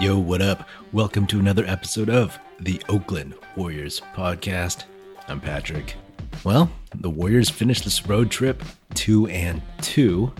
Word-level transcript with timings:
Yo, 0.00 0.16
what 0.16 0.40
up? 0.40 0.68
Welcome 0.92 1.26
to 1.26 1.40
another 1.40 1.64
episode 1.66 2.08
of 2.08 2.38
the 2.60 2.80
Oakland 2.88 3.34
Warriors 3.56 4.00
podcast. 4.14 4.84
I'm 5.26 5.40
Patrick. 5.40 5.96
Well, 6.44 6.70
the 6.94 7.10
Warriors 7.10 7.50
finished 7.50 7.82
this 7.82 8.06
road 8.06 8.30
trip 8.30 8.62
2 8.94 9.26
and 9.26 9.60
2. 9.82 10.32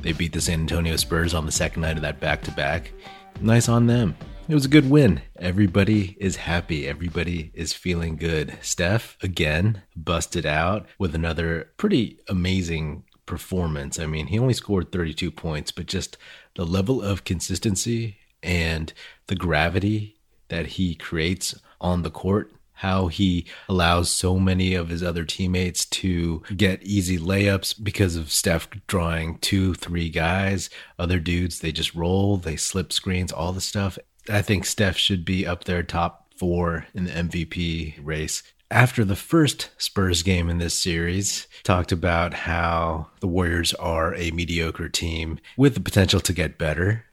They 0.00 0.12
beat 0.12 0.32
the 0.32 0.40
San 0.40 0.60
Antonio 0.60 0.96
Spurs 0.96 1.34
on 1.34 1.44
the 1.44 1.52
second 1.52 1.82
night 1.82 1.96
of 1.96 2.02
that 2.02 2.20
back 2.20 2.40
to 2.44 2.52
back. 2.52 2.92
Nice 3.38 3.68
on 3.68 3.86
them. 3.86 4.16
It 4.48 4.54
was 4.54 4.64
a 4.64 4.70
good 4.70 4.88
win. 4.88 5.20
Everybody 5.36 6.16
is 6.18 6.36
happy. 6.36 6.88
Everybody 6.88 7.52
is 7.52 7.74
feeling 7.74 8.16
good. 8.16 8.56
Steph, 8.62 9.18
again, 9.22 9.82
busted 9.94 10.46
out 10.46 10.86
with 10.98 11.14
another 11.14 11.70
pretty 11.76 12.18
amazing 12.28 13.04
performance. 13.26 13.98
I 13.98 14.06
mean, 14.06 14.28
he 14.28 14.38
only 14.38 14.54
scored 14.54 14.90
32 14.90 15.30
points, 15.30 15.70
but 15.70 15.84
just 15.84 16.16
the 16.54 16.64
level 16.64 17.02
of 17.02 17.24
consistency 17.24 18.16
and 18.42 18.92
the 19.26 19.36
gravity 19.36 20.16
that 20.48 20.66
he 20.66 20.94
creates 20.94 21.54
on 21.80 22.02
the 22.02 22.10
court 22.10 22.52
how 22.82 23.06
he 23.06 23.46
allows 23.68 24.10
so 24.10 24.40
many 24.40 24.74
of 24.74 24.88
his 24.88 25.04
other 25.04 25.24
teammates 25.24 25.84
to 25.86 26.42
get 26.56 26.82
easy 26.82 27.16
layups 27.16 27.80
because 27.80 28.16
of 28.16 28.32
Steph 28.32 28.68
drawing 28.88 29.38
two, 29.38 29.72
three 29.74 30.08
guys. 30.08 30.68
Other 30.98 31.20
dudes, 31.20 31.60
they 31.60 31.70
just 31.70 31.94
roll, 31.94 32.38
they 32.38 32.56
slip 32.56 32.92
screens, 32.92 33.30
all 33.30 33.52
the 33.52 33.60
stuff. 33.60 33.98
I 34.28 34.42
think 34.42 34.66
Steph 34.66 34.96
should 34.96 35.24
be 35.24 35.46
up 35.46 35.62
there 35.62 35.84
top 35.84 36.34
four 36.36 36.86
in 36.92 37.04
the 37.04 37.12
MVP 37.12 38.00
race. 38.02 38.42
After 38.68 39.04
the 39.04 39.14
first 39.14 39.70
Spurs 39.78 40.24
game 40.24 40.50
in 40.50 40.58
this 40.58 40.74
series, 40.74 41.46
talked 41.62 41.92
about 41.92 42.34
how 42.34 43.10
the 43.20 43.28
Warriors 43.28 43.74
are 43.74 44.12
a 44.16 44.32
mediocre 44.32 44.88
team 44.88 45.38
with 45.56 45.74
the 45.74 45.80
potential 45.80 46.18
to 46.18 46.32
get 46.32 46.58
better. 46.58 47.04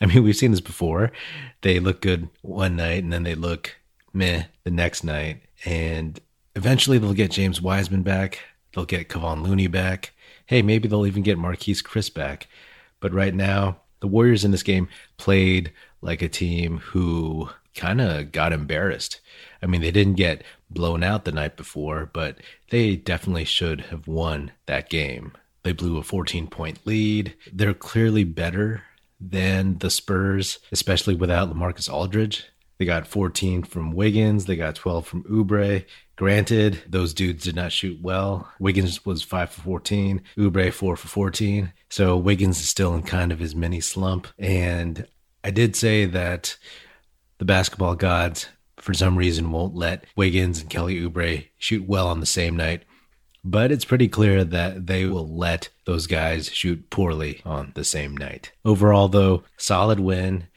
I 0.00 0.06
mean, 0.06 0.22
we've 0.24 0.36
seen 0.36 0.50
this 0.50 0.60
before. 0.60 1.12
They 1.62 1.80
look 1.80 2.00
good 2.00 2.28
one 2.42 2.76
night 2.76 3.02
and 3.02 3.12
then 3.12 3.22
they 3.22 3.34
look 3.34 3.76
meh 4.12 4.44
the 4.64 4.70
next 4.70 5.04
night. 5.04 5.42
And 5.64 6.18
eventually 6.56 6.98
they'll 6.98 7.14
get 7.14 7.30
James 7.30 7.60
Wiseman 7.60 8.02
back. 8.02 8.40
They'll 8.74 8.84
get 8.84 9.08
Kevon 9.08 9.42
Looney 9.42 9.66
back. 9.66 10.12
Hey, 10.46 10.62
maybe 10.62 10.88
they'll 10.88 11.06
even 11.06 11.22
get 11.22 11.38
Marquese 11.38 11.82
Chriss 11.82 12.12
back. 12.12 12.48
But 13.00 13.12
right 13.12 13.34
now, 13.34 13.80
the 14.00 14.08
Warriors 14.08 14.44
in 14.44 14.50
this 14.50 14.62
game 14.62 14.88
played 15.16 15.72
like 16.00 16.22
a 16.22 16.28
team 16.28 16.78
who 16.78 17.50
kind 17.74 18.00
of 18.00 18.32
got 18.32 18.52
embarrassed. 18.52 19.20
I 19.62 19.66
mean, 19.66 19.80
they 19.80 19.90
didn't 19.90 20.14
get 20.14 20.42
blown 20.70 21.02
out 21.02 21.24
the 21.24 21.32
night 21.32 21.56
before, 21.56 22.10
but 22.12 22.38
they 22.70 22.96
definitely 22.96 23.44
should 23.44 23.82
have 23.82 24.08
won 24.08 24.52
that 24.66 24.88
game. 24.88 25.32
They 25.62 25.72
blew 25.72 25.98
a 25.98 26.02
14 26.02 26.46
point 26.46 26.78
lead. 26.86 27.34
They're 27.52 27.74
clearly 27.74 28.24
better 28.24 28.82
than 29.20 29.78
the 29.78 29.90
Spurs, 29.90 30.58
especially 30.72 31.14
without 31.14 31.52
Lamarcus 31.52 31.92
Aldridge. 31.92 32.46
They 32.78 32.86
got 32.86 33.06
14 33.06 33.64
from 33.64 33.92
Wiggins, 33.92 34.46
they 34.46 34.56
got 34.56 34.74
12 34.74 35.06
from 35.06 35.24
Oubre. 35.24 35.84
Granted, 36.16 36.82
those 36.88 37.12
dudes 37.12 37.44
did 37.44 37.54
not 37.54 37.72
shoot 37.72 38.00
well. 38.00 38.50
Wiggins 38.58 39.04
was 39.04 39.22
5 39.22 39.50
for 39.50 39.60
14, 39.60 40.22
Oubre 40.38 40.72
4 40.72 40.96
for 40.96 41.08
14. 41.08 41.72
So 41.90 42.16
Wiggins 42.16 42.58
is 42.58 42.68
still 42.68 42.94
in 42.94 43.02
kind 43.02 43.32
of 43.32 43.38
his 43.38 43.54
mini 43.54 43.80
slump. 43.80 44.28
And 44.38 45.06
I 45.44 45.50
did 45.50 45.76
say 45.76 46.06
that 46.06 46.56
the 47.36 47.44
basketball 47.44 47.96
gods, 47.96 48.48
for 48.76 48.94
some 48.94 49.16
reason, 49.16 49.50
won't 49.50 49.74
let 49.74 50.04
Wiggins 50.16 50.60
and 50.60 50.70
Kelly 50.70 51.00
Oubre 51.00 51.48
shoot 51.58 51.86
well 51.86 52.08
on 52.08 52.20
the 52.20 52.26
same 52.26 52.56
night. 52.56 52.84
But 53.42 53.72
it's 53.72 53.84
pretty 53.84 54.08
clear 54.08 54.44
that 54.44 54.86
they 54.86 55.06
will 55.06 55.28
let 55.28 55.70
those 55.86 56.06
guys 56.06 56.50
shoot 56.52 56.90
poorly 56.90 57.40
on 57.44 57.72
the 57.74 57.84
same 57.84 58.16
night. 58.16 58.52
Overall, 58.64 59.08
though, 59.08 59.44
solid 59.56 59.98
win. 60.00 60.48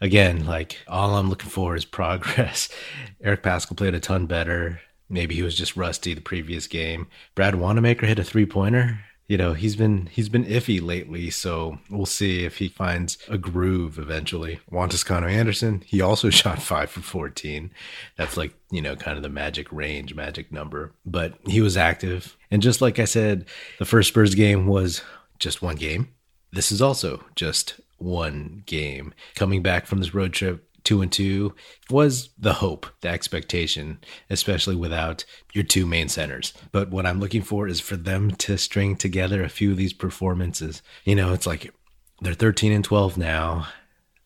Again, 0.00 0.46
like 0.46 0.78
all 0.86 1.16
I'm 1.16 1.28
looking 1.28 1.50
for 1.50 1.74
is 1.74 1.84
progress. 1.84 2.68
Eric 3.22 3.42
Paschall 3.42 3.76
played 3.76 3.94
a 3.94 4.00
ton 4.00 4.26
better. 4.26 4.80
Maybe 5.10 5.34
he 5.34 5.42
was 5.42 5.56
just 5.56 5.76
rusty 5.76 6.14
the 6.14 6.20
previous 6.20 6.66
game. 6.66 7.08
Brad 7.34 7.56
Wanamaker 7.56 8.06
hit 8.06 8.18
a 8.18 8.24
three 8.24 8.46
pointer 8.46 9.00
you 9.28 9.36
know 9.36 9.52
he's 9.52 9.76
been 9.76 10.06
he's 10.06 10.28
been 10.28 10.44
iffy 10.46 10.82
lately 10.82 11.30
so 11.30 11.78
we'll 11.90 12.06
see 12.06 12.44
if 12.44 12.56
he 12.56 12.68
finds 12.68 13.18
a 13.28 13.38
groove 13.38 13.98
eventually. 13.98 14.58
Juan 14.68 14.88
Toscano 14.88 15.28
Anderson 15.28 15.84
he 15.86 16.00
also 16.00 16.30
shot 16.38 16.60
5 16.60 16.90
for 16.90 17.00
14 17.00 17.70
that's 18.16 18.36
like 18.36 18.54
you 18.70 18.82
know 18.82 18.96
kind 18.96 19.16
of 19.16 19.22
the 19.22 19.28
magic 19.28 19.70
range 19.70 20.14
magic 20.14 20.50
number. 20.50 20.92
But 21.06 21.34
he 21.46 21.60
was 21.60 21.76
active. 21.76 22.36
And 22.50 22.62
just 22.62 22.80
like 22.80 22.98
I 22.98 23.04
said 23.04 23.44
the 23.78 23.84
first 23.84 24.08
Spurs 24.08 24.34
game 24.34 24.66
was 24.66 25.02
just 25.38 25.62
one 25.62 25.76
game. 25.76 26.08
This 26.50 26.72
is 26.72 26.82
also 26.82 27.22
just 27.36 27.80
one 27.98 28.62
game. 28.66 29.12
Coming 29.34 29.62
back 29.62 29.86
from 29.86 30.00
this 30.00 30.14
road 30.14 30.32
trip 30.32 30.67
two 30.88 31.02
and 31.02 31.12
two 31.12 31.54
was 31.90 32.30
the 32.38 32.54
hope, 32.54 32.86
the 33.02 33.08
expectation, 33.08 33.98
especially 34.30 34.74
without 34.74 35.22
your 35.52 35.62
two 35.62 35.84
main 35.84 36.08
centers. 36.08 36.54
But 36.72 36.88
what 36.90 37.04
I'm 37.04 37.20
looking 37.20 37.42
for 37.42 37.68
is 37.68 37.78
for 37.78 37.98
them 37.98 38.30
to 38.36 38.56
string 38.56 38.96
together 38.96 39.42
a 39.42 39.50
few 39.50 39.70
of 39.70 39.76
these 39.76 39.92
performances. 39.92 40.80
You 41.04 41.14
know, 41.14 41.34
it's 41.34 41.46
like 41.46 41.74
they're 42.22 42.32
13 42.32 42.72
and 42.72 42.82
12 42.82 43.18
now. 43.18 43.66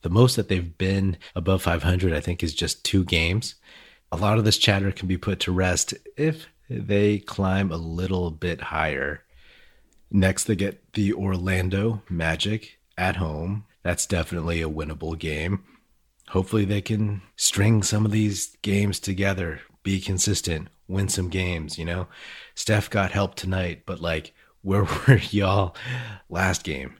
The 0.03 0.09
most 0.09 0.37
that 0.37 0.47
they've 0.47 0.77
been 0.77 1.17
above 1.35 1.63
500, 1.63 2.13
I 2.13 2.21
think, 2.21 2.41
is 2.41 2.53
just 2.53 2.85
two 2.85 3.03
games. 3.03 3.55
A 4.09 4.15
lot 4.15 4.37
of 4.37 4.45
this 4.45 4.57
chatter 4.57 4.93
can 4.93 5.09
be 5.09 5.17
put 5.17 5.41
to 5.41 5.51
rest 5.51 5.93
if 6.15 6.47
they 6.69 7.19
climb 7.19 7.73
a 7.73 7.77
little 7.77 8.31
bit 8.31 8.61
higher. 8.61 9.25
Next, 10.09 10.45
they 10.45 10.55
get 10.55 10.93
the 10.93 11.11
Orlando 11.11 12.03
Magic 12.09 12.79
at 12.97 13.17
home. 13.17 13.65
That's 13.83 14.05
definitely 14.05 14.61
a 14.61 14.69
winnable 14.69 15.19
game 15.19 15.65
hopefully 16.29 16.65
they 16.65 16.81
can 16.81 17.21
string 17.35 17.83
some 17.83 18.05
of 18.05 18.11
these 18.11 18.55
games 18.61 18.99
together, 18.99 19.61
be 19.83 19.99
consistent, 19.99 20.67
win 20.87 21.09
some 21.09 21.29
games, 21.29 21.77
you 21.77 21.85
know? 21.85 22.07
Steph 22.55 22.89
got 22.89 23.11
help 23.11 23.35
tonight, 23.35 23.83
but 23.85 23.99
like, 23.99 24.33
where 24.61 24.83
were 25.07 25.17
y'all 25.29 25.75
last 26.29 26.63
game? 26.63 26.95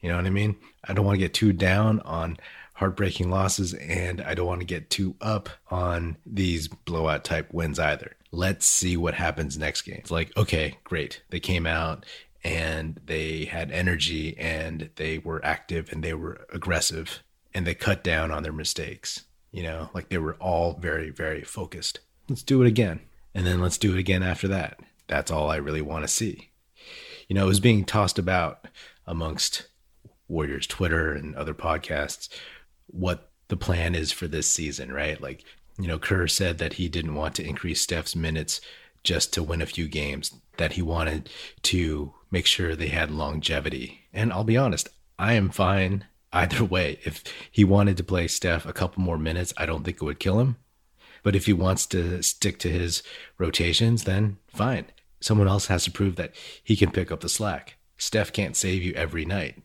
You 0.00 0.10
know 0.10 0.16
what 0.16 0.26
I 0.26 0.30
mean? 0.30 0.56
I 0.84 0.92
don't 0.92 1.04
want 1.04 1.16
to 1.16 1.24
get 1.24 1.34
too 1.34 1.52
down 1.52 2.00
on 2.00 2.36
heartbreaking 2.74 3.28
losses 3.28 3.74
and 3.74 4.20
I 4.20 4.34
don't 4.34 4.46
want 4.46 4.60
to 4.60 4.66
get 4.66 4.88
too 4.88 5.16
up 5.20 5.48
on 5.68 6.16
these 6.24 6.68
blowout 6.68 7.24
type 7.24 7.52
wins 7.52 7.80
either. 7.80 8.14
Let's 8.30 8.66
see 8.66 8.96
what 8.96 9.14
happens 9.14 9.58
next 9.58 9.82
game. 9.82 9.96
It's 9.98 10.12
like, 10.12 10.36
okay, 10.36 10.76
great. 10.84 11.22
They 11.30 11.40
came 11.40 11.66
out 11.66 12.06
and 12.44 13.00
they 13.04 13.46
had 13.46 13.72
energy 13.72 14.38
and 14.38 14.90
they 14.94 15.18
were 15.18 15.44
active 15.44 15.90
and 15.90 16.04
they 16.04 16.14
were 16.14 16.46
aggressive 16.52 17.24
and 17.54 17.66
they 17.66 17.74
cut 17.74 18.04
down 18.04 18.30
on 18.30 18.42
their 18.42 18.52
mistakes. 18.52 19.24
You 19.50 19.62
know, 19.62 19.90
like 19.94 20.08
they 20.08 20.18
were 20.18 20.34
all 20.34 20.74
very, 20.74 21.10
very 21.10 21.42
focused. 21.42 22.00
Let's 22.28 22.42
do 22.42 22.62
it 22.62 22.68
again. 22.68 23.00
And 23.34 23.46
then 23.46 23.60
let's 23.60 23.78
do 23.78 23.94
it 23.94 23.98
again 23.98 24.22
after 24.22 24.48
that. 24.48 24.80
That's 25.06 25.30
all 25.30 25.50
I 25.50 25.56
really 25.56 25.80
want 25.80 26.04
to 26.04 26.08
see. 26.08 26.50
You 27.28 27.34
know, 27.34 27.44
it 27.44 27.48
was 27.48 27.60
being 27.60 27.84
tossed 27.84 28.18
about 28.18 28.66
amongst 29.06 29.68
Warriors 30.28 30.66
Twitter 30.66 31.12
and 31.12 31.34
other 31.34 31.54
podcasts 31.54 32.28
what 32.86 33.30
the 33.48 33.56
plan 33.56 33.94
is 33.94 34.12
for 34.12 34.28
this 34.28 34.46
season, 34.46 34.92
right? 34.92 35.20
Like, 35.20 35.44
you 35.78 35.86
know, 35.86 35.98
Kerr 35.98 36.26
said 36.26 36.58
that 36.58 36.74
he 36.74 36.88
didn't 36.88 37.14
want 37.14 37.34
to 37.36 37.46
increase 37.46 37.80
Steph's 37.80 38.16
minutes 38.16 38.60
just 39.02 39.32
to 39.32 39.42
win 39.42 39.62
a 39.62 39.66
few 39.66 39.88
games, 39.88 40.34
that 40.56 40.72
he 40.72 40.82
wanted 40.82 41.30
to 41.62 42.12
make 42.30 42.46
sure 42.46 42.74
they 42.74 42.88
had 42.88 43.10
longevity. 43.10 44.00
And 44.12 44.32
I'll 44.32 44.44
be 44.44 44.56
honest, 44.56 44.88
I 45.18 45.34
am 45.34 45.50
fine 45.50 46.04
either 46.32 46.64
way. 46.76 46.98
If 47.04 47.24
he 47.50 47.64
wanted 47.64 47.96
to 47.96 48.04
play 48.04 48.28
Steph 48.28 48.66
a 48.66 48.72
couple 48.72 49.02
more 49.02 49.18
minutes, 49.18 49.52
I 49.56 49.66
don't 49.66 49.84
think 49.84 49.98
it 49.98 50.04
would 50.04 50.20
kill 50.20 50.40
him. 50.40 50.56
But 51.22 51.34
if 51.36 51.46
he 51.46 51.52
wants 51.52 51.86
to 51.86 52.22
stick 52.22 52.58
to 52.60 52.70
his 52.70 53.02
rotations, 53.38 54.04
then 54.04 54.38
fine. 54.46 54.86
Someone 55.20 55.48
else 55.48 55.66
has 55.66 55.84
to 55.84 55.90
prove 55.90 56.16
that 56.16 56.34
he 56.62 56.76
can 56.76 56.90
pick 56.90 57.10
up 57.10 57.20
the 57.20 57.28
slack. 57.28 57.76
Steph 57.96 58.32
can't 58.32 58.56
save 58.56 58.82
you 58.82 58.92
every 58.94 59.24
night, 59.24 59.60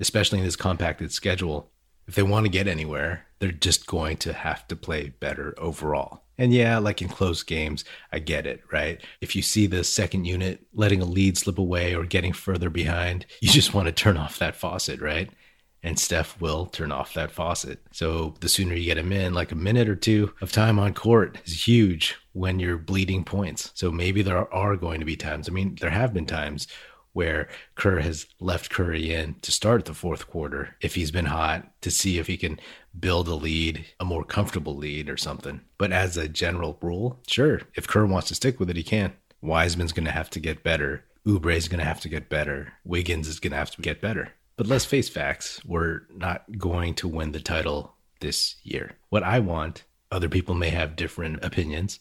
especially 0.00 0.40
in 0.40 0.44
this 0.44 0.56
compacted 0.56 1.12
schedule. 1.12 1.70
If 2.08 2.16
they 2.16 2.24
want 2.24 2.46
to 2.46 2.50
get 2.50 2.66
anywhere, 2.66 3.26
they're 3.38 3.52
just 3.52 3.86
going 3.86 4.16
to 4.18 4.32
have 4.32 4.66
to 4.68 4.76
play 4.76 5.14
better 5.20 5.54
overall. 5.56 6.24
And 6.36 6.52
yeah, 6.52 6.78
like 6.78 7.00
in 7.00 7.08
close 7.08 7.44
games, 7.44 7.84
I 8.10 8.18
get 8.18 8.46
it, 8.46 8.62
right? 8.72 9.00
If 9.20 9.36
you 9.36 9.42
see 9.42 9.68
the 9.68 9.84
second 9.84 10.24
unit 10.24 10.66
letting 10.74 11.00
a 11.00 11.04
lead 11.04 11.38
slip 11.38 11.58
away 11.58 11.94
or 11.94 12.04
getting 12.04 12.32
further 12.32 12.70
behind, 12.70 13.26
you 13.40 13.48
just 13.48 13.74
want 13.74 13.86
to 13.86 13.92
turn 13.92 14.16
off 14.16 14.40
that 14.40 14.56
faucet, 14.56 15.00
right? 15.00 15.30
And 15.82 15.98
Steph 15.98 16.40
will 16.40 16.66
turn 16.66 16.92
off 16.92 17.14
that 17.14 17.32
faucet. 17.32 17.80
So 17.90 18.34
the 18.40 18.48
sooner 18.48 18.74
you 18.74 18.84
get 18.84 18.98
him 18.98 19.12
in, 19.12 19.34
like 19.34 19.52
a 19.52 19.56
minute 19.56 19.88
or 19.88 19.96
two 19.96 20.32
of 20.40 20.52
time 20.52 20.78
on 20.78 20.94
court 20.94 21.38
is 21.44 21.66
huge 21.66 22.16
when 22.32 22.58
you're 22.60 22.78
bleeding 22.78 23.24
points. 23.24 23.72
So 23.74 23.90
maybe 23.90 24.22
there 24.22 24.52
are 24.52 24.76
going 24.76 25.00
to 25.00 25.06
be 25.06 25.16
times, 25.16 25.48
I 25.48 25.52
mean, 25.52 25.76
there 25.80 25.90
have 25.90 26.14
been 26.14 26.26
times 26.26 26.68
where 27.14 27.48
Kerr 27.74 28.00
has 28.00 28.26
left 28.40 28.70
Curry 28.70 29.12
in 29.12 29.34
to 29.42 29.52
start 29.52 29.84
the 29.84 29.94
fourth 29.94 30.28
quarter 30.28 30.76
if 30.80 30.94
he's 30.94 31.10
been 31.10 31.26
hot 31.26 31.68
to 31.82 31.90
see 31.90 32.18
if 32.18 32.26
he 32.26 32.36
can 32.36 32.58
build 32.98 33.28
a 33.28 33.34
lead, 33.34 33.84
a 34.00 34.04
more 34.04 34.24
comfortable 34.24 34.76
lead 34.76 35.10
or 35.10 35.16
something. 35.16 35.60
But 35.78 35.92
as 35.92 36.16
a 36.16 36.28
general 36.28 36.78
rule, 36.80 37.20
sure, 37.26 37.62
if 37.74 37.86
Kerr 37.86 38.06
wants 38.06 38.28
to 38.28 38.34
stick 38.34 38.58
with 38.58 38.70
it, 38.70 38.76
he 38.76 38.82
can. 38.82 39.12
Wiseman's 39.42 39.92
going 39.92 40.06
to 40.06 40.12
have 40.12 40.30
to 40.30 40.40
get 40.40 40.62
better. 40.62 41.04
Oubre's 41.26 41.68
going 41.68 41.80
to 41.80 41.84
have 41.84 42.00
to 42.00 42.08
get 42.08 42.28
better. 42.28 42.72
Wiggins 42.84 43.28
is 43.28 43.40
going 43.40 43.52
to 43.52 43.58
have 43.58 43.70
to 43.72 43.82
get 43.82 44.00
better. 44.00 44.32
But 44.56 44.66
let's 44.66 44.84
face 44.84 45.08
facts, 45.08 45.60
we're 45.64 46.02
not 46.14 46.58
going 46.58 46.94
to 46.96 47.08
win 47.08 47.32
the 47.32 47.40
title 47.40 47.94
this 48.20 48.56
year. 48.62 48.92
What 49.08 49.22
I 49.22 49.40
want, 49.40 49.84
other 50.10 50.28
people 50.28 50.54
may 50.54 50.70
have 50.70 50.96
different 50.96 51.42
opinions, 51.44 52.00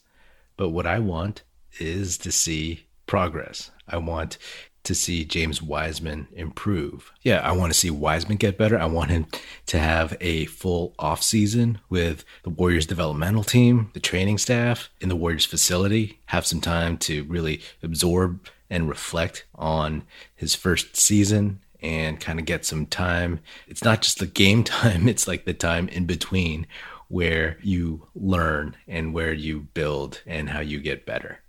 but 0.57 0.69
what 0.69 0.85
I 0.85 0.99
want 0.99 1.43
is 1.79 2.17
to 2.19 2.31
see 2.31 2.85
progress. 3.05 3.71
I 3.87 3.97
want 3.97 4.37
to 4.83 4.95
see 4.95 5.23
James 5.23 5.61
Wiseman 5.61 6.27
improve. 6.33 7.11
Yeah, 7.21 7.39
I 7.39 7.51
want 7.51 7.71
to 7.71 7.77
see 7.77 7.91
Wiseman 7.91 8.37
get 8.37 8.57
better. 8.57 8.79
I 8.79 8.85
want 8.85 9.11
him 9.11 9.27
to 9.67 9.79
have 9.79 10.17
a 10.19 10.45
full 10.45 10.95
offseason 10.97 11.79
with 11.89 12.25
the 12.43 12.49
Warriors 12.49 12.87
developmental 12.87 13.43
team, 13.43 13.91
the 13.93 13.99
training 13.99 14.39
staff 14.39 14.89
in 14.99 15.09
the 15.09 15.15
Warriors 15.15 15.45
facility, 15.45 16.19
have 16.27 16.45
some 16.45 16.61
time 16.61 16.97
to 16.99 17.23
really 17.25 17.61
absorb 17.83 18.39
and 18.69 18.89
reflect 18.89 19.45
on 19.53 20.03
his 20.35 20.55
first 20.55 20.95
season 20.95 21.59
and 21.81 22.19
kind 22.19 22.39
of 22.39 22.45
get 22.45 22.65
some 22.65 22.85
time. 22.85 23.39
It's 23.67 23.83
not 23.83 24.01
just 24.01 24.19
the 24.19 24.27
game 24.27 24.63
time, 24.65 25.07
it's 25.07 25.27
like 25.27 25.45
the 25.45 25.53
time 25.53 25.87
in 25.89 26.05
between 26.05 26.67
where 27.07 27.57
you 27.61 28.07
learn 28.15 28.77
and 28.87 29.13
where 29.13 29.33
you 29.33 29.61
build 29.73 30.21
and 30.25 30.49
how 30.49 30.61
you 30.61 30.79
get 30.79 31.05
better. 31.05 31.39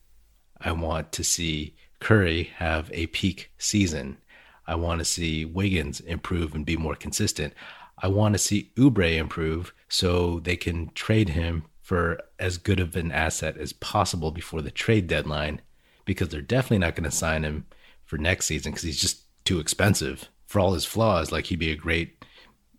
I 0.61 0.73
want 0.73 1.13
to 1.13 1.25
see 1.25 1.77
Curry 2.01 2.51
have 2.57 2.91
a 2.93 3.07
peak 3.09 3.53
season. 3.59 4.19
I 4.67 4.75
want 4.75 4.99
to 4.99 5.05
see 5.05 5.45
Wiggins 5.45 6.01
improve 6.01 6.55
and 6.55 6.67
be 6.67 6.77
more 6.77 6.97
consistent. 6.97 7.55
I 7.99 8.09
want 8.09 8.35
to 8.35 8.39
see 8.39 8.73
Oubre 8.77 9.17
improve 9.17 9.73
so 9.89 10.41
they 10.41 10.57
can 10.57 10.91
trade 10.95 11.31
him 11.31 11.65
for 11.81 12.21
as 12.39 12.59
good 12.59 12.81
of 12.81 12.97
an 12.97 13.13
asset 13.13 13.57
as 13.57 13.73
possible 13.73 14.33
before 14.33 14.63
the 14.63 14.71
trade 14.71 15.07
deadline 15.07 15.61
because 16.05 16.29
they're 16.29 16.41
definitely 16.41 16.79
not 16.79 16.97
going 16.97 17.09
to 17.09 17.17
sign 17.17 17.45
him 17.45 17.67
for 18.05 18.19
next 18.19 18.47
season 18.47 18.73
because 18.73 18.83
he's 18.83 19.01
just 19.01 19.22
too 19.45 19.61
expensive. 19.61 20.29
For 20.47 20.61
all 20.61 20.75
his 20.75 20.85
flaws, 20.85 21.33
like 21.33 21.47
he'd 21.47 21.59
be 21.59 21.71
a 21.71 21.77
great 21.77 22.25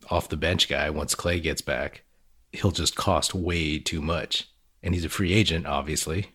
off 0.09 0.29
the 0.29 0.37
bench 0.37 0.67
guy 0.67 0.89
once 0.89 1.15
Clay 1.15 1.39
gets 1.39 1.61
back. 1.61 2.03
He'll 2.51 2.71
just 2.71 2.95
cost 2.95 3.33
way 3.33 3.79
too 3.79 4.01
much. 4.01 4.49
And 4.83 4.93
he's 4.93 5.05
a 5.05 5.09
free 5.09 5.33
agent, 5.33 5.65
obviously. 5.65 6.27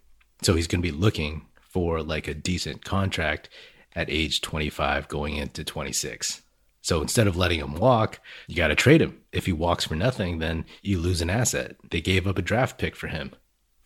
So 0.43 0.55
he's 0.55 0.67
going 0.67 0.83
to 0.83 0.93
be 0.93 0.97
looking 0.97 1.47
for 1.61 2.03
like 2.03 2.27
a 2.27 2.35
decent 2.35 2.85
contract 2.85 3.49
at 3.95 4.11
age 4.11 4.41
25 4.41 5.09
going 5.09 5.37
into 5.37 5.65
26. 5.65 6.43
So 6.81 7.03
instead 7.03 7.27
of 7.27 7.37
letting 7.37 7.61
him 7.61 7.75
walk, 7.75 8.21
you 8.47 8.57
got 8.57 8.69
to 8.69 8.75
trade 8.75 9.03
him. 9.03 9.21
If 9.33 9.47
he 9.47 9.53
walks 9.53 9.85
for 9.85 9.95
nothing, 9.95 10.39
then 10.39 10.65
you 10.83 10.99
lose 10.99 11.21
an 11.21 11.31
asset. 11.31 11.77
They 11.91 12.01
gave 12.01 12.27
up 12.27 12.39
a 12.39 12.43
draft 12.43 12.79
pick 12.79 12.97
for 12.97 13.09
him. 13.09 13.33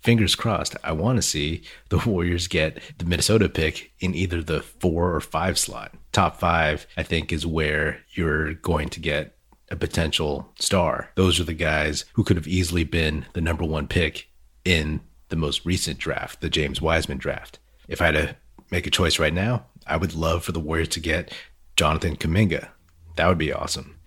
Fingers 0.03 0.35
crossed, 0.35 0.75
I 0.83 0.93
want 0.93 1.17
to 1.17 1.23
see 1.23 1.63
the 1.89 1.99
Warriors 2.07 2.49
get 2.49 2.83
the 2.99 3.05
Minnesota 3.05 3.49
pick 3.49 3.93
in 4.01 4.15
either 4.15 4.43
the 4.43 4.61
four 4.61 5.15
or 5.15 5.21
five 5.21 5.59
slot. 5.59 5.95
Top 6.11 6.41
five, 6.41 6.87
I 6.97 7.03
think, 7.03 7.33
is 7.33 7.47
where 7.47 8.01
you're 8.11 8.55
going 8.55 8.89
to 8.91 9.01
get 9.01 9.37
a 9.71 9.77
potential 9.77 10.53
star. 10.59 11.11
Those 11.15 11.39
are 11.41 11.45
the 11.45 11.55
guys 11.55 12.05
who 12.15 12.25
could 12.25 12.37
have 12.37 12.49
easily 12.49 12.85
been 12.85 13.27
the 13.33 13.41
number 13.41 13.65
one 13.65 13.87
pick 13.87 14.29
in 14.65 15.01
the 15.29 15.37
most 15.37 15.65
recent 15.65 15.99
draft, 15.99 16.41
the 16.41 16.51
James 16.51 16.83
Wiseman 16.83 17.19
draft. 17.19 17.59
If 17.89 18.03
I 18.03 18.07
had 18.07 18.15
to 18.15 18.37
make 18.71 18.87
a 18.87 18.91
choice 18.91 19.19
right 19.19 19.33
now, 19.33 19.67
I 19.87 19.97
would 19.97 20.15
love 20.15 20.45
for 20.45 20.53
the 20.53 20.61
Warriors 20.61 20.89
to 20.89 21.01
get 21.01 21.33
Jonathan 21.77 22.17
Kuminga. 22.17 22.69
That 23.17 23.29
would 23.29 23.39
be 23.39 23.53
awesome. 23.53 23.99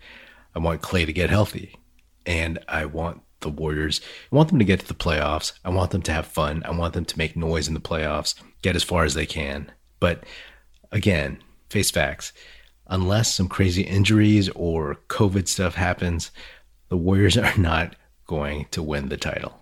I 0.53 0.59
want 0.59 0.81
Clay 0.81 1.05
to 1.05 1.13
get 1.13 1.29
healthy. 1.29 1.75
And 2.25 2.59
I 2.67 2.85
want 2.85 3.21
the 3.41 3.49
Warriors, 3.49 4.01
I 4.31 4.35
want 4.35 4.49
them 4.49 4.59
to 4.59 4.65
get 4.65 4.79
to 4.79 4.87
the 4.87 4.93
playoffs. 4.93 5.53
I 5.63 5.69
want 5.69 5.91
them 5.91 6.01
to 6.03 6.13
have 6.13 6.27
fun. 6.27 6.63
I 6.65 6.71
want 6.71 6.93
them 6.93 7.05
to 7.05 7.17
make 7.17 7.35
noise 7.35 7.67
in 7.67 7.73
the 7.73 7.79
playoffs, 7.79 8.35
get 8.61 8.75
as 8.75 8.83
far 8.83 9.03
as 9.03 9.13
they 9.13 9.25
can. 9.25 9.71
But 9.99 10.23
again, 10.91 11.41
face 11.69 11.91
facts. 11.91 12.33
Unless 12.87 13.33
some 13.33 13.47
crazy 13.47 13.81
injuries 13.81 14.49
or 14.49 14.95
COVID 15.07 15.47
stuff 15.47 15.75
happens, 15.75 16.31
the 16.89 16.97
Warriors 16.97 17.37
are 17.37 17.57
not 17.57 17.95
going 18.25 18.65
to 18.71 18.83
win 18.83 19.09
the 19.09 19.17
title. 19.17 19.59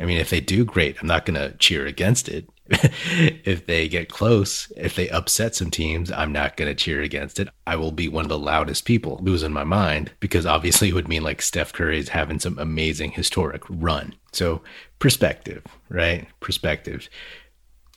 I 0.00 0.04
mean, 0.04 0.18
if 0.18 0.30
they 0.30 0.40
do, 0.40 0.64
great. 0.64 0.96
I'm 1.00 1.06
not 1.06 1.24
going 1.26 1.38
to 1.38 1.56
cheer 1.58 1.86
against 1.86 2.28
it. 2.28 2.48
if 2.68 3.66
they 3.66 3.88
get 3.88 4.08
close, 4.08 4.70
if 4.76 4.94
they 4.94 5.08
upset 5.08 5.54
some 5.54 5.70
teams, 5.70 6.12
I'm 6.12 6.32
not 6.32 6.56
going 6.56 6.68
to 6.68 6.74
cheer 6.74 7.02
against 7.02 7.40
it. 7.40 7.48
I 7.66 7.76
will 7.76 7.92
be 7.92 8.08
one 8.08 8.24
of 8.24 8.28
the 8.28 8.38
loudest 8.38 8.84
people 8.84 9.18
losing 9.22 9.52
my 9.52 9.64
mind 9.64 10.12
because 10.20 10.46
obviously 10.46 10.88
it 10.88 10.94
would 10.94 11.08
mean 11.08 11.22
like 11.22 11.42
Steph 11.42 11.72
Curry 11.72 11.98
is 11.98 12.10
having 12.10 12.38
some 12.38 12.58
amazing 12.58 13.12
historic 13.12 13.62
run. 13.68 14.14
So, 14.32 14.62
perspective, 14.98 15.64
right? 15.88 16.28
Perspective. 16.40 17.08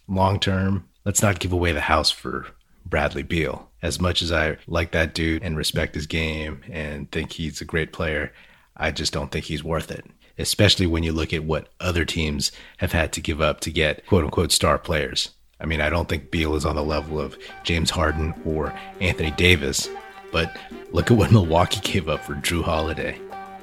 Long 0.08 0.40
term, 0.40 0.90
let's 1.06 1.22
not 1.22 1.40
give 1.40 1.54
away 1.54 1.72
the 1.72 1.82
house 1.82 2.10
for 2.10 2.48
Bradley 2.86 3.24
Beal. 3.24 3.70
As 3.82 4.02
much 4.02 4.24
as 4.24 4.32
I 4.32 4.58
like 4.66 4.92
that 4.92 5.14
dude 5.14 5.44
and 5.44 5.56
respect 5.56 5.94
his 5.94 6.08
game 6.08 6.62
and 6.70 7.12
think 7.12 7.34
he's 7.34 7.62
a 7.62 7.66
great 7.66 7.94
player, 7.94 8.34
I 8.76 8.92
just 8.92 9.14
don't 9.14 9.32
think 9.32 9.46
he's 9.46 9.64
worth 9.64 9.92
it 9.92 10.06
especially 10.38 10.88
when 10.88 11.04
you 11.04 11.12
look 11.12 11.34
at 11.34 11.44
what 11.44 11.70
other 11.80 12.06
teams 12.06 12.52
have 12.78 12.92
had 12.92 13.12
to 13.14 13.22
give 13.22 13.42
up 13.42 13.60
to 13.62 13.72
get 13.72 14.06
quote 14.06 14.24
unquote 14.24 14.52
star 14.52 14.78
players. 14.78 15.30
I 15.60 15.66
mean, 15.66 15.82
I 15.82 15.90
don't 15.90 16.10
think 16.10 16.32
Beal 16.32 16.56
is 16.56 16.66
on 16.66 16.76
the 16.76 16.84
level 16.84 17.20
of 17.20 17.38
James 17.64 17.90
Harden 17.90 18.34
or 18.46 18.74
Anthony 19.00 19.32
Davis, 19.32 19.90
but 20.32 20.56
look 20.92 21.12
at 21.12 21.18
what 21.18 21.32
Milwaukee 21.34 21.80
gave 21.80 22.10
up 22.10 22.22
for 22.22 22.36
Jrue 22.36 22.64
Holiday. 22.64 23.20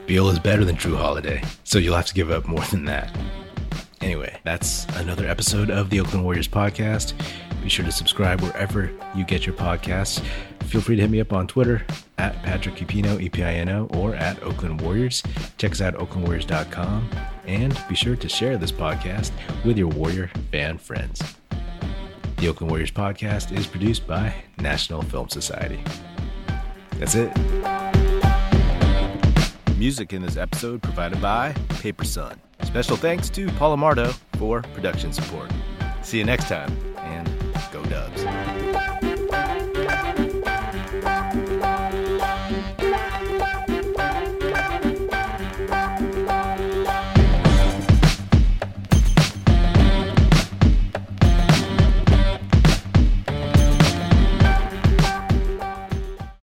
Beal 0.07 0.29
is 0.31 0.39
better 0.39 0.65
than 0.65 0.77
Jrue 0.77 0.97
Holiday, 0.97 1.43
so 1.65 1.79
you'll 1.79 1.97
have 1.97 2.07
to 2.07 2.15
give 2.15 2.31
up 2.31 2.47
more 2.47 2.65
than 2.71 2.87
that. 2.87 3.15
Anyway, 4.01 4.37
that's 4.43 4.85
another 4.97 5.27
episode 5.27 5.71
of 5.71 5.91
the 5.91 6.01
Oakland 6.01 6.25
Warriors 6.25 6.49
podcast. 6.49 7.13
Be 7.63 7.69
sure 7.69 7.85
to 7.85 7.93
subscribe 7.93 8.41
wherever 8.41 8.91
you 9.15 9.25
get 9.25 9.47
your 9.47 9.55
podcasts. 9.55 10.21
Feel 10.65 10.81
free 10.81 10.97
to 10.97 11.03
hit 11.03 11.11
me 11.11 11.21
up 11.21 11.33
on 11.33 11.47
Twitter 11.47 11.87
at 12.19 12.41
Patrick 12.43 12.77
Epino, 12.77 13.21
E-P-I-N-O, 13.21 13.89
or 13.95 14.15
at 14.15 14.43
Oakland 14.43 14.81
Warriors. 14.81 15.23
Check 15.59 15.73
us 15.73 15.81
out 15.81 15.95
at 15.95 16.01
oaklandwarriors.com. 16.01 17.11
And 17.47 17.77
be 17.89 17.95
sure 17.95 18.17
to 18.17 18.29
share 18.29 18.57
this 18.57 18.73
podcast 18.73 19.33
with 19.65 19.77
your 19.77 19.89
Warrior 19.89 20.31
fan 20.51 20.79
friends. 20.79 21.21
The 22.37 22.49
Oakland 22.49 22.71
Warriors 22.71 22.91
podcast 22.91 23.57
is 23.57 23.67
produced 23.67 24.07
by 24.07 24.35
National 24.59 25.03
Film 25.03 25.29
Society. 25.29 25.83
That's 26.99 27.15
it. 27.15 27.33
Music 29.77 30.13
in 30.13 30.23
this 30.23 30.37
episode 30.37 30.83
provided 30.83 31.21
by 31.21 31.53
Paper 31.81 32.05
Sun. 32.05 32.41
Special 32.63 32.97
thanks 32.97 33.29
to 33.31 33.49
Paul 33.53 33.77
Amardo 33.77 34.13
for 34.37 34.63
production 34.75 35.13
support. 35.13 35.51
See 36.03 36.19
you 36.19 36.25
next 36.25 36.49
time. 36.49 36.92